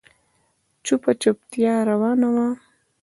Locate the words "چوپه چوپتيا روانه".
0.85-2.27